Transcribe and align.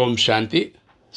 ஓம் 0.00 0.14
சாந்தி. 0.16 0.60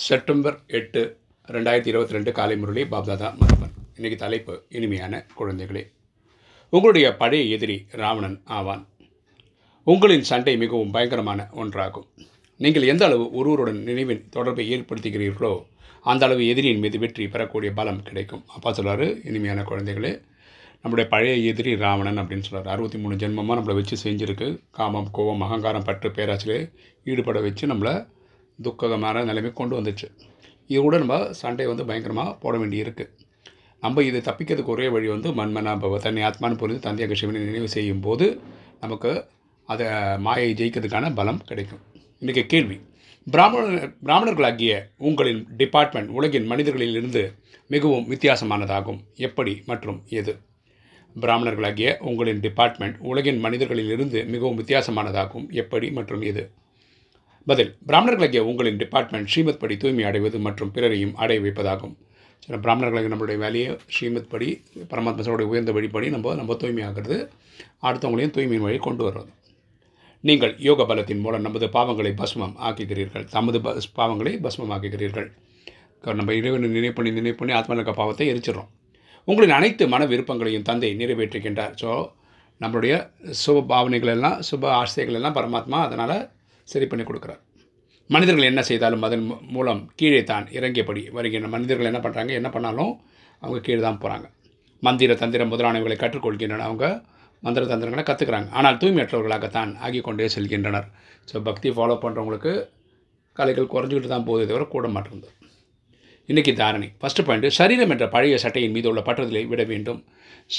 September 0.06 0.56
எட்டு 0.78 1.02
ரெண்டாயிரத்தி 1.48 1.90
இருபத்தி 1.92 2.14
ரெண்டு 2.16 2.32
காலை 2.38 2.56
முரளி 2.58 2.82
பாப்தாதா 2.94 3.28
மரபன் 3.42 3.76
இன்றைக்கி 3.98 4.16
தலைப்பு 4.16 4.54
இனிமையான 4.78 5.22
குழந்தைகளே. 5.40 5.84
உங்களுடைய 6.70 7.16
பழைய 7.22 7.44
எதிரி 7.56 7.78
ராவணன் 8.02 8.42
ஆவான். 8.58 8.88
உங்களின் 9.84 10.26
சண்டை 10.30 10.58
மிகவும் 10.64 10.92
பயங்கரமான 10.96 11.48
ஒன்றாகும். 11.62 12.08
நீங்கள் 12.58 12.88
எந்த 12.94 13.06
அளவு 13.06 13.32
ஒருவருடன் 13.32 13.80
நினைவின் 13.90 14.26
தொடர்பை 14.30 14.66
ஏற்படுத்துகிறீர்களோ 14.78 15.54
அந்த 16.02 16.26
அளவு 16.28 16.48
எதிரியின் 16.48 16.84
மீது 16.86 17.00
வெற்றி 17.00 17.28
பெறக்கூடிய 17.28 17.72
பலம் 17.80 18.04
கிடைக்கும். 18.10 18.44
அப்பா 18.48 18.74
சொல்கிறார் 18.80 19.06
இனிமையான 19.30 19.64
குழந்தைகளே 19.70 20.22
நம்முடைய 20.82 21.10
பழைய 21.14 21.36
எதிரி 21.52 21.76
ராவணன் 21.76 22.22
அப்படின்னு 22.24 22.48
சொல்கிறார் 22.48 22.74
அறுபத்தி 22.74 22.98
மூணு 22.98 23.16
ஜென்மமாக 23.24 23.58
நம்மளை 23.60 23.78
வச்சு 23.80 23.98
செஞ்சுருக்கு. 24.04 24.50
காமம் 24.72 25.10
கோபம் 25.12 25.46
அகங்காரம் 25.48 25.88
பற்று 25.92 26.12
பேராசிலே 26.20 26.60
ஈடுபட 27.04 27.40
வச்சு 27.48 27.68
நம்மளை 27.74 27.96
துக்ககமான 28.62 29.24
நிலைமை 29.24 29.52
கொண்டு 29.54 29.82
வந்துச்சு. 29.82 30.08
இது 30.68 30.82
கூட 30.82 30.98
நம்ம 30.98 31.32
சண்டை 31.32 31.66
வந்து 31.66 31.86
பயங்கரமாக 31.86 32.34
போட 32.34 32.58
வேண்டியிருக்கு. 32.58 33.10
நம்ம 33.82 34.04
இதை 34.04 34.22
தப்பிக்கிறதுக்கு 34.22 34.74
ஒரே 34.76 34.88
வழி 34.88 35.08
வந்து 35.08 35.30
மண்மனா 35.30 35.74
பவ 35.84 35.98
தன்னை 35.98 36.24
ஆத்மான்னு 36.24 36.58
புரிந்து 36.58 36.82
தந்தையாக 36.82 37.14
சிவனை 37.14 37.42
நினைவு 37.42 37.70
செய்யும் 37.70 38.00
போது 38.00 38.42
நமக்கு 38.80 39.28
அதை 39.66 39.88
மாயை 40.18 40.54
ஜெயிக்கிறதுக்கான 40.54 41.16
பலம் 41.16 41.42
கிடைக்கும். 41.46 41.80
இன்றைக்கி 42.20 42.46
கேள்வி. 42.46 42.82
பிராமண 43.32 43.66
பிராமணர்களாகிய 44.04 44.74
உங்களின் 44.98 45.48
டிபார்ட்மெண்ட் 45.58 46.10
உலகின் 46.10 46.52
மனிதர்களிலிருந்து 46.52 47.34
மிகவும் 47.68 48.10
வித்தியாசமானதாகும். 48.10 49.00
எப்படி 49.16 49.62
மற்றும் 49.66 50.04
எது? 50.10 50.40
பிராமணர்களாகிய 51.22 51.98
உங்களின் 51.98 52.40
டிபார்ட்மெண்ட் 52.40 52.98
உலகின் 52.98 53.44
மனிதர்களிலிருந்து 53.44 54.26
மிகவும் 54.26 54.60
வித்தியாசமானதாகும். 54.60 55.50
எப்படி 55.50 55.92
மற்றும் 55.92 56.22
எது? 56.22 56.52
பதில் 57.48 57.72
பிராமணர்களாகிய 57.90 58.42
உங்களின் 58.50 58.80
டிபார்ட்மெண்ட் 58.82 59.30
ஸ்ரீமத் 59.32 59.60
படி 59.62 59.76
தூய்மை 59.82 60.04
அடைவது 60.10 60.38
மற்றும் 60.46 60.72
பிறரையும் 60.76 61.14
அடைய 61.24 61.40
வைப்பதாகும். 61.44 61.94
சில 62.46 62.56
பிராமணர்களுக்கு 62.64 63.12
நம்மளுடைய 63.12 63.38
வேலையை 63.44 63.68
ஸ்ரீமத் 63.96 64.32
படி 64.32 64.48
பரமாத்மசோடைய 64.92 65.50
உயர்ந்த 65.52 65.72
வழிப்படி 65.78 66.08
நம்ம 66.16 66.34
நம்ம 66.40 66.56
தூய்மையாகிறது. 66.62 67.18
அடுத்தவங்களையும் 67.88 68.34
தூய்மையின் 68.38 68.66
வழி 68.68 68.80
கொண்டு 68.88 69.04
வர்றது. 69.08 69.32
நீங்கள் 70.24 70.54
யோக 70.68 70.86
பலத்தின் 70.92 71.22
மூலம் 71.26 71.46
நமது 71.48 71.68
பாவங்களை 71.78 72.12
பஸ்மம் 72.22 72.56
ஆக்குகிறீர்கள். 72.68 73.26
தமது 73.36 73.60
பஸ் 73.66 73.90
பாவங்களை 74.00 74.34
பஸ்மம் 74.46 74.74
ஆக்குகிறீர்கள். 74.76 75.28
நம்ம 76.22 76.34
இறைவனை 76.40 76.68
நினைவு 76.78 76.96
பண்ணி 76.98 77.12
நினைவு 77.20 77.38
பண்ணி 77.42 77.54
ஆத்மலக 77.60 77.94
பாவத்தை 78.00 78.28
எரிச்சிடறோம். 78.32 78.72
உங்களின் 79.28 79.58
அனைத்து 79.58 79.84
மன 79.94 80.04
விருப்பங்களையும் 80.14 80.68
தந்தை 80.70 80.90
நிறைவேற்றுகின்றார். 81.02 81.76
ஸோ 81.82 81.92
நம்மளுடைய 82.62 82.96
சுப 83.44 83.64
பாவனைகள் 83.74 84.14
எல்லாம் 84.16 84.40
சுப 84.50 84.66
ஆசைகள் 84.82 85.18
எல்லாம் 85.20 85.38
பரமாத்மா 85.38 85.80
அதனால் 85.88 86.18
சரி 86.74 86.86
பண்ணி 86.92 87.04
கொடுக்குறார். 87.10 87.42
மனிதர்கள் 88.10 88.50
என்ன 88.52 88.62
செய்தாலும் 88.70 89.04
அதன் 89.08 89.26
மூலம் 89.56 89.82
கீழே 90.00 90.22
தான் 90.32 90.46
இறங்கியபடி 90.58 91.04
வருகின்ற 91.18 91.48
மனிதர்கள் 91.56 91.90
என்ன 91.92 92.00
பண்ணுறாங்க 92.06 92.34
என்ன 92.40 92.50
பண்ணாலும் 92.56 92.94
அவங்க 93.42 93.60
கீழே 93.68 93.82
தான் 93.88 94.02
போகிறாங்க 94.04 94.28
மந்திர 94.88 95.14
தந்திரம் 95.22 95.52
முதலானவைகளை 95.54 95.98
கற்றுக்கொள்கின்றனர் 96.02 96.68
அவங்க. 96.68 96.86
மந்திர 97.46 97.64
தந்திரங்களை 97.72 98.04
கற்றுக்குறாங்க 98.08 98.50
ஆனால் 98.58 98.78
தூய்மையற்றவர்களாகத்தான் 98.82 99.72
ஆகிக் 99.86 100.06
கொண்டே 100.08 100.28
செல்கின்றனர். 100.36 100.88
ஸோ 101.30 101.42
பக்தி 101.48 101.70
ஃபாலோ 101.76 101.96
பண்ணுறவங்களுக்கு 102.04 102.54
கலைகள் 103.40 103.72
குறைஞ்சிக்கிட்டு 103.74 104.10
தான் 104.14 104.26
போகுதே 104.28 104.46
தவிர 104.50 104.66
கூட 104.76 104.88
மாட்டேங்குது. 104.96 105.32
இன்றைக்கி 106.30 106.52
தாரணை. 106.62 106.88
ஃபஸ்ட்டு 107.02 107.26
பாயிண்ட்டு 107.26 107.50
சரீரம் 107.60 107.92
என்ற 107.96 108.06
பழைய 108.16 108.38
சட்டையின் 108.44 108.76
மீது 108.76 108.88
உள்ள 108.92 109.02
பற்றுதலை 109.08 109.44
விட 109.52 109.64
வேண்டும். 109.72 110.00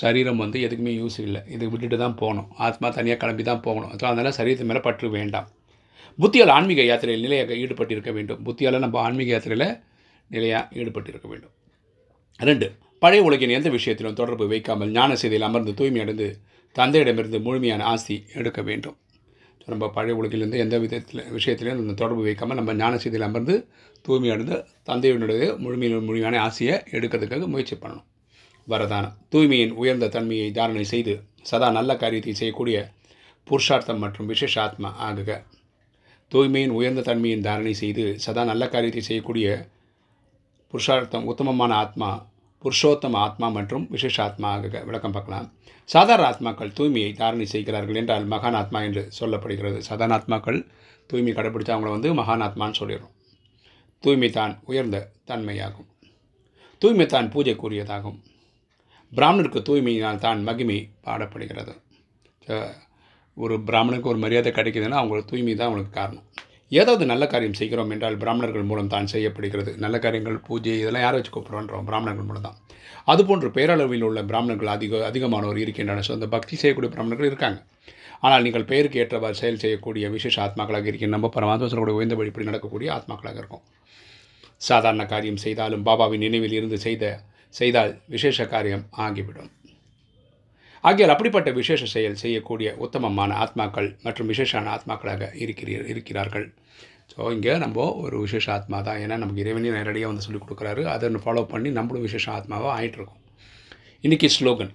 சரீரம் 0.00 0.42
வந்து 0.44 0.58
எதுக்குமே 0.66 0.92
யூஸ் 1.00 1.18
இல்லை. 1.27 1.42
இது 1.54 1.64
விட்டுட்டு 1.72 1.98
தான் 2.04 2.18
போகணும். 2.22 2.48
ஆத்மா 2.66 2.88
தனியாக 2.98 3.20
கிளம்பி 3.22 3.46
தான் 3.50 3.64
போகணும். 3.66 3.92
ஸோ 4.00 4.04
அதனால் 4.10 4.36
சரீரத்து 4.38 4.68
மேலே 4.70 4.82
பற்று 4.88 5.08
வேண்டாம். 5.18 5.48
புத்தியால் 6.19 6.53
ஆன்மீக 6.56 6.83
யாத்திரையில் 6.91 7.25
நிலையாக 7.27 7.55
ஈடுபட்டிருக்க 7.62 8.11
வேண்டும். 8.19 8.41
புத்தியால் 8.47 8.84
நம்ம 8.84 9.00
ஆன்மீக 9.06 9.31
யாத்திரையில் 9.34 9.69
நிலையாக 10.31 10.77
ஈடுபட்டிருக்க 10.81 11.27
வேண்டும். 11.33 11.55
ரெண்டு 12.41 12.67
பழைய 13.03 13.23
உலகின் 13.28 13.56
எந்த 13.56 13.69
விஷயத்திலும் 13.77 14.19
தொடர்பு 14.20 14.45
வைக்காமல் 14.53 14.92
ஞான 14.98 15.17
செய்தியில் 15.23 15.46
அமர்ந்து 15.48 15.73
தூய்மை 15.79 16.01
அடைந்து 16.05 16.29
தந்தையிடமிருந்து 16.77 17.39
முழுமையான 17.46 17.85
ஆஸ்தி 17.92 18.17
எடுக்க 18.40 18.61
வேண்டும். 18.68 18.96
நம்ம 19.73 19.89
பழைய 19.96 20.14
உலகிலிருந்து 20.20 20.58
எந்த 20.64 20.77
விதத்தில் 20.83 21.23
விஷயத்திலையும் 21.36 21.79
நம்ம 21.80 21.95
தொடர்பு 22.02 22.23
வைக்காமல் 22.27 22.58
நம்ம 22.61 22.74
ஞான 22.83 22.98
செய்தியில் 23.02 23.27
அமர்ந்து 23.29 23.55
தூய்மை 24.07 24.30
அடைந்து 24.35 24.57
தந்தையினுடைய 24.89 25.45
முழுமையான 25.64 26.01
முழுமையான 26.08 26.40
ஆசையை 26.46 26.74
எடுக்கிறதுக்காக 26.96 27.46
முயற்சி 27.55 27.77
பண்ணணும். 27.83 28.07
வரதானம் 28.69 29.17
தூய்மையின் 29.33 29.74
உயர்ந்த 29.80 30.11
தன்மையை 30.17 30.48
தாரணை 30.58 30.85
செய்து 30.92 31.14
சதா 31.51 31.69
நல்ல 31.79 31.90
காரியத்தை 32.02 32.35
செய்யக்கூடிய 32.40 32.77
புருஷார்த்தம் 33.48 34.02
மற்றும் 34.05 34.30
விசேஷ 34.33 34.55
ஆத்மா 34.67 34.89
ஆகுக. 35.08 35.30
தூய்மையின் 36.33 36.77
உயர்ந்த 36.79 37.05
தன்மையின் 37.09 37.45
தாரணை 37.47 37.73
செய்து 37.81 38.05
சதா 38.25 38.42
நல்ல 38.48 38.64
காரியத்தை 38.69 39.03
செய்யக்கூடிய 39.09 39.48
புருஷார்த்தம் 40.73 41.29
உத்தமமான 41.33 41.73
ஆத்மா 41.85 42.09
புருஷோத்தம 42.64 43.19
ஆத்மா 43.27 43.48
மற்றும் 43.57 43.85
விசேஷ 43.95 44.17
ஆத்மா 44.25 44.51
விளக்கம் 44.89 45.14
பார்க்கலாம். 45.17 45.47
சாதாரண 45.89 46.25
ஆத்மாக்கள் 46.31 46.73
தூய்மையை 46.79 47.11
தாரணை 47.20 47.47
செய்கிறார்கள் 47.53 47.98
என்றால் 48.01 48.25
மகான் 48.33 48.57
ஆத்மா 48.61 48.79
என்று 48.87 49.03
சொல்லப்படுகிறது. 49.19 49.79
சாதாரண 49.89 50.14
ஆத்மாக்கள் 50.19 50.59
தூய்மை 51.11 51.33
கடைப்பிடித்து 51.35 51.75
அவங்கள 51.75 51.92
வந்து 51.97 52.11
மகான் 52.20 52.45
ஆத்மான்னு 52.47 52.79
சொல்லிடுறோம். 52.81 53.13
தூய்மை 54.05 54.31
தான் 54.39 54.55
உயர்ந்த 54.70 54.97
தன்மையாகும். 55.31 55.89
தூய்மை 56.83 57.07
தான் 57.14 57.31
பூஜைக்குரியதாகும். 57.35 58.19
பிராமணருக்கு 59.13 59.61
தூய்மையினால் 59.69 60.25
தான் 60.27 60.41
மகிமை 60.48 60.79
பாடப்படுகிறது. 61.07 61.75
ஒரு 63.45 63.55
பிராமணனுக்கு 63.69 64.11
ஒரு 64.13 64.20
மரியாதை 64.24 64.51
கிடைக்குதுன்னா 64.58 64.98
அவங்களோட 65.01 65.24
தூய்மை 65.30 65.55
தான் 65.55 65.69
அவங்களுக்கு 65.69 65.95
காரணம். 66.01 66.27
ஏதாவது 66.73 67.05
நல்ல 67.11 67.24
காரியம் 67.33 67.58
செய்கிறோம் 67.58 67.91
என்றால் 67.95 68.17
பிராமணர்கள் 68.23 68.69
மூலம் 68.70 68.92
தான் 68.95 69.11
செய்யப்படுகிறது. 69.13 69.73
நல்ல 69.85 69.97
காரியங்கள் 70.05 70.39
பூஜை 70.47 70.74
இதெல்லாம் 70.83 71.05
யாரை 71.05 71.17
வச்சு 71.19 71.33
கூப்பிட்றோன்றோம்? 71.35 71.85
பிராமணர்கள் 71.91 72.29
மூலம் 72.29 72.46
தான். 72.48 72.57
அதுபோன்று 73.13 73.48
பேரளவில் 73.57 74.07
உள்ள 74.08 74.20
பிராமணர்கள் 74.30 74.70
அதிக 74.77 75.02
அதிகமானவர் 75.11 75.61
இருக்கின்றனர். 75.64 76.07
ஸோ 76.08 76.13
அந்த 76.19 76.29
பக்தி 76.35 76.55
செய்யக்கூடிய 76.63 76.91
பிராமணர்கள் 76.95 77.30
இருக்காங்க. 77.30 77.58
ஆனால் 78.27 78.45
நீங்கள் 78.46 78.69
பெயருக்கு 78.70 79.01
ஏற்றவாறு 79.02 79.36
செயல் 79.42 79.63
செய்யக்கூடிய 79.64 80.08
விசேஷ 80.17 80.36
ஆத்மாக்களாக 80.46 80.91
இருக்கின்ற 80.91 81.14
நம்ம 81.17 81.30
பரமாத்மா 81.36 81.69
சொல்லக்கூடிய 81.73 81.98
உயர்ந்த 81.98 82.17
வழிப்படி 82.20 82.48
நடக்கக்கூடிய 82.51 82.89
ஆத்மாக்களாக 82.98 83.41
இருக்கும். 83.42 83.64
சாதாரண 84.69 85.05
காரியம் 85.13 85.42
செய்தாலும் 85.45 85.86
பாபாவின் 85.89 86.25
நினைவில் 86.27 86.57
இருந்து 86.58 86.79
செய்த 86.86 87.05
செய்தால் 87.55 87.92
விசேஷ 88.14 88.46
காரியம் 88.55 88.85
ஆகிவிடும். 89.07 89.51
ஆகியால் 90.89 91.13
அப்படிப்பட்ட 91.13 91.51
விசேஷ 91.58 91.86
செயல் 91.92 92.20
செய்யக்கூடிய 92.23 92.69
உத்தமமான 92.85 93.36
ஆத்மாக்கள் 93.45 93.89
மற்றும் 94.07 94.29
விசேஷான 94.33 94.70
ஆத்மாக்களாக 94.77 95.30
இருக்கிறீர் 95.45 95.85
இருக்கிறார்கள். 95.92 96.47
ஸோ 97.13 97.30
இங்கே 97.35 97.55
நம்ம 97.64 97.86
ஒரு 98.05 98.17
விசேஷ 98.24 98.47
ஆத்மா 98.57 98.79
தான். 98.89 98.98
ஏன்னா 99.05 99.17
நமக்கு 99.23 99.42
இறைவனே 99.45 99.70
நேரடியாக 99.77 100.11
வந்து 100.11 100.25
சொல்லிக் 100.27 100.45
கொடுக்குறாரு. 100.45 100.83
அதை 100.95 101.08
ஃபாலோ 101.25 101.45
பண்ணி 101.52 101.70
நம்மளும் 101.79 102.05
விசேஷ 102.08 102.27
ஆத்மாவாக 102.39 102.75
ஆகிட்டுருக்கோம் 102.79 103.23
இன்றைக்கி 104.07 104.29
ஸ்லோகன். 104.36 104.73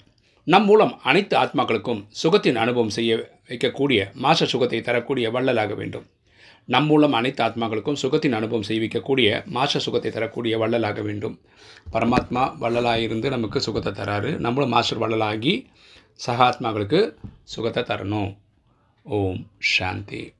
நம் 0.47 0.65
மூலம் 0.69 0.93
அனைத்து 1.09 1.35
ஆத்மாக்களுக்கும் 1.41 2.01
சுகத்தின் 2.21 2.59
அனுபவம் 2.63 2.93
செய்ய 2.97 3.11
வைக்கக்கூடிய 3.49 3.99
மாச 4.25 4.45
சுகத்தை 4.53 4.81
தரக்கூடிய 4.87 5.29
வள்ளலாக 5.35 5.73
வேண்டும். 5.81 6.05
நம் 6.73 6.87
மூலம் 6.91 7.15
அனைத்து 7.19 7.41
ஆத்மாக்களுக்கும் 7.47 7.99
சுகத்தின் 8.03 8.35
அனுபவம் 8.39 8.67
செய்விக்கக்கூடிய 8.69 9.29
மாச 9.57 9.79
சுகத்தை 9.85 10.11
தரக்கூடிய 10.11 10.57
வள்ளலாக 10.63 11.01
வேண்டும். 11.07 11.35
பரமாத்மா 11.93 12.43
வள்ளலாக 12.63 13.05
இருந்து 13.05 13.29
நமக்கு 13.35 13.61
சுகத்தை 13.67 13.93
தராரு. 14.01 14.31
நம்மளும் 14.45 14.73
மாஸ்டர் 14.75 15.01
வள்ளலாகி 15.03 15.53
சகாத்மாக்களுக்கு 16.25 17.13
சுகத்தை 17.43 17.83
தரணும். 17.83 18.37
ஓம் 19.03 19.47
சாந்தி. 19.57 20.33